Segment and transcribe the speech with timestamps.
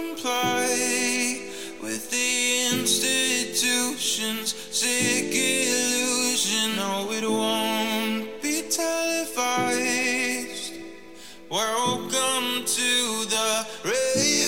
[0.00, 1.50] comply
[1.82, 6.76] with the institution's sick illusion.
[6.76, 9.60] No, it won't be televised.
[11.50, 14.39] Welcome to the revolution.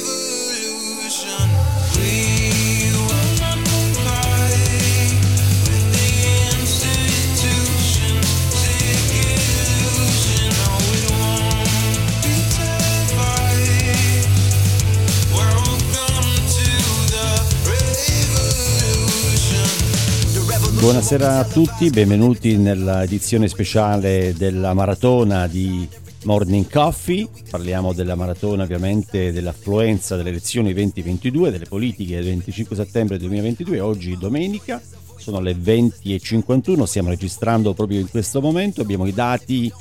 [20.83, 25.89] Buonasera a tutti, benvenuti nella edizione speciale della maratona di
[26.25, 27.29] Morning Coffee.
[27.49, 34.19] Parliamo della maratona ovviamente dell'affluenza delle elezioni 2022, delle politiche del 25 settembre 2022, oggi
[34.19, 34.83] domenica.
[35.19, 39.73] Sono le 20.51, stiamo registrando proprio in questo momento, abbiamo i dati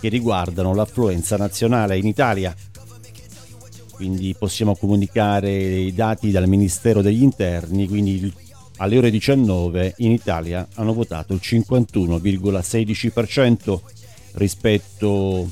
[0.00, 2.54] che riguardano l'affluenza nazionale in Italia.
[3.90, 8.32] Quindi possiamo comunicare i dati dal Ministero degli Interni, quindi il-
[8.78, 13.80] alle ore 19 in Italia hanno votato il 51,16%
[14.32, 15.48] rispetto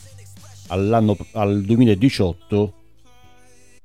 [0.69, 2.73] al 2018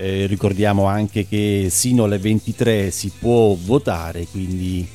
[0.00, 4.88] Eh, ricordiamo anche che sino alle 23 si può votare, quindi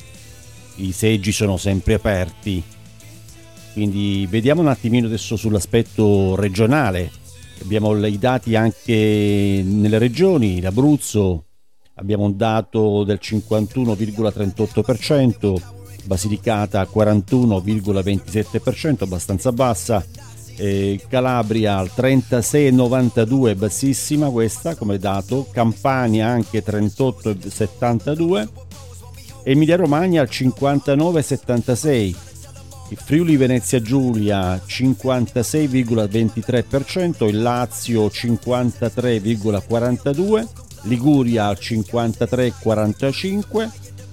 [0.76, 2.62] i seggi sono sempre aperti.
[3.74, 7.10] Quindi vediamo un attimino adesso sull'aspetto regionale.
[7.62, 11.44] Abbiamo i dati anche nelle regioni, l'Abruzzo
[11.96, 15.72] abbiamo un dato del 51,38%,
[16.04, 20.04] Basilicata 41,27%, abbastanza bassa,
[20.56, 28.48] eh, Calabria al 36,92 bassissima questa come dato, Campania anche 38,72,
[29.44, 32.14] Emilia Romagna al 59,76,
[32.90, 40.46] il Friuli Venezia Giulia 56,23%, il Lazio 53,42%,
[40.84, 43.70] Liguria al 53,45%,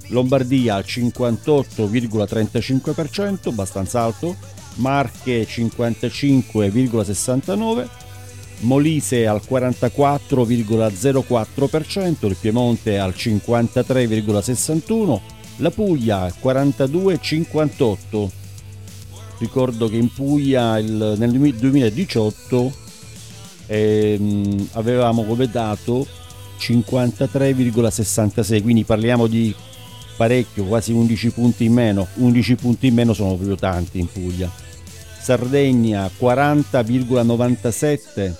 [0.07, 4.35] Lombardia al 58,35%, abbastanza alto,
[4.75, 7.87] Marche 55,69%,
[8.61, 15.19] Molise al 44,04%, il Piemonte al 53,61%,
[15.57, 18.29] la Puglia al 42,58%.
[19.39, 22.71] Ricordo che in Puglia il- nel 2018
[23.65, 26.05] ehm, avevamo come dato
[26.59, 29.55] 53,66, quindi parliamo di
[30.17, 32.05] parecchio, quasi 11 punti in meno.
[32.15, 34.51] 11 punti in meno sono proprio tanti in Puglia.
[35.21, 38.35] Sardegna 40,97,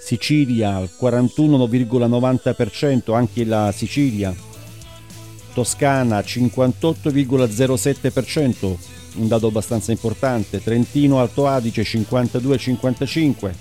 [0.00, 4.32] Sicilia al 41,90%, anche la Sicilia.
[5.52, 8.76] Toscana 58,07%,
[9.16, 10.62] un dato abbastanza importante.
[10.62, 13.52] Trentino Alto Adige 52,55.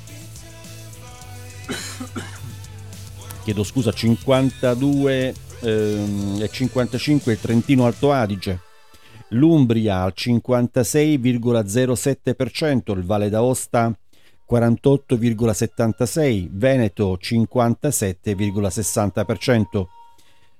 [3.43, 8.68] Chiedo scusa, 52 ehm, e 55 il Trentino Alto Adige.
[9.29, 13.95] L'Umbria al 56,07%, il Valle d'Aosta
[14.49, 19.85] 48,76%, Veneto 57,60%.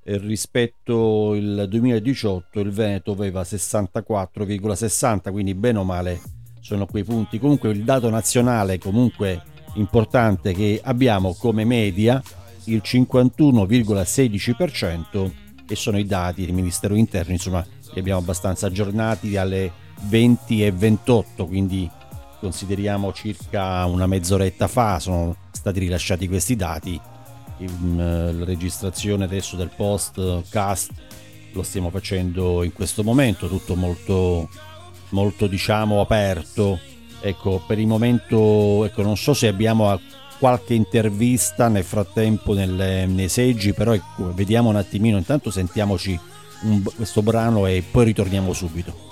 [0.02, 6.22] Eh, rispetto al 2018 il Veneto aveva 64,60, quindi bene o male
[6.62, 7.38] sono quei punti.
[7.40, 9.41] Comunque il dato nazionale comunque
[9.74, 12.22] importante che abbiamo come media
[12.66, 15.31] il 51,16%
[15.68, 19.72] e sono i dati del Ministero Interno, insomma li abbiamo abbastanza aggiornati alle
[20.04, 21.90] 20 e 28, quindi
[22.40, 27.00] consideriamo circa una mezz'oretta fa sono stati rilasciati questi dati.
[27.58, 30.92] In, eh, la registrazione adesso del podcast
[31.52, 34.50] lo stiamo facendo in questo momento, tutto molto,
[35.10, 36.80] molto diciamo aperto.
[37.22, 40.00] Ecco, per il momento ecco, non so se abbiamo
[40.40, 46.18] qualche intervista nel frattempo nelle- nei seggi, però ecco, vediamo un attimino, intanto sentiamoci
[46.61, 49.08] un- questo brano e poi ritorniamo subito.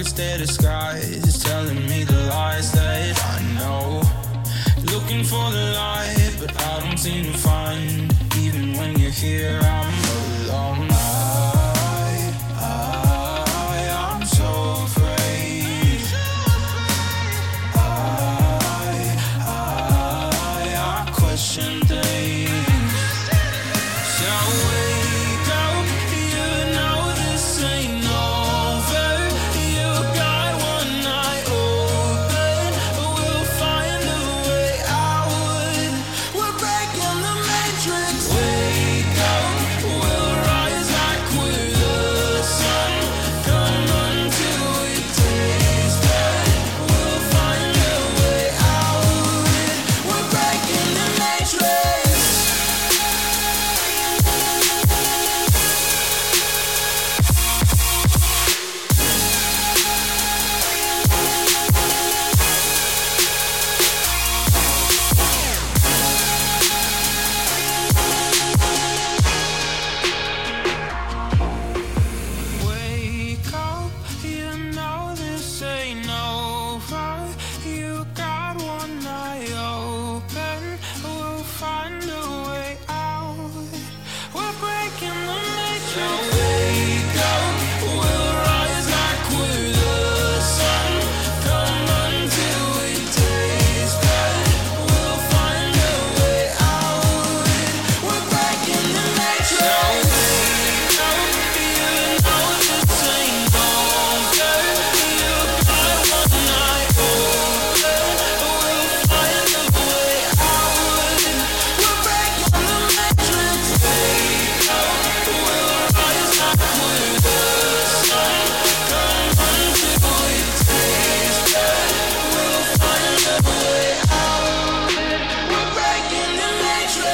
[0.00, 4.02] It's their disguise, telling me the lies that I know.
[4.92, 8.14] Looking for the light, but I don't seem to find.
[8.36, 10.07] Even when you're here, I'm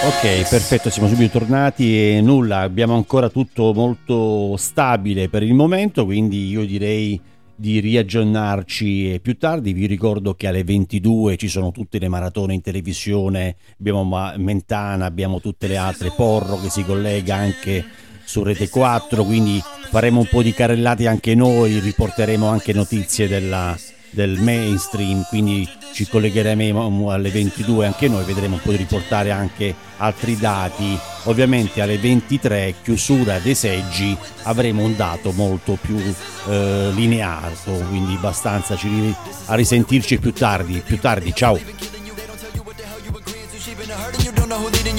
[0.07, 6.05] Ok, perfetto, siamo subito tornati e nulla, abbiamo ancora tutto molto stabile per il momento,
[6.05, 7.19] quindi io direi
[7.57, 9.73] di riaggiornarci più tardi.
[9.73, 15.41] Vi ricordo che alle 22 ci sono tutte le maratone in televisione, abbiamo Mentana, abbiamo
[15.41, 17.83] tutte le altre, Porro che si collega anche
[18.25, 19.59] su Rete 4, quindi
[19.91, 23.75] faremo un po' di carrellate anche noi, riporteremo anche notizie della-
[24.15, 29.75] del mainstream, quindi ci collegheremo alle 22 anche noi, vedremo un po' di riportare anche
[29.99, 30.99] altri dati.
[31.25, 38.77] Ovviamente alle 23, chiusura dei seggi, avremo un dato molto più eh, lineato, quindi abbastanza
[38.77, 39.15] ci
[39.47, 40.83] a risentirci più tardi.
[40.85, 41.59] Più tardi, ciao!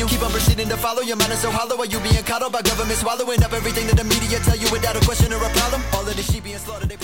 [0.06, 0.08] the.
[0.08, 1.78] Keep on proceeding to follow your mind is so hollow.
[1.80, 4.96] Are you being coddled by government swallowing up everything that the media tell you without
[4.96, 5.82] a question or a problem?
[5.94, 6.98] All of this sheep being slaughtered, they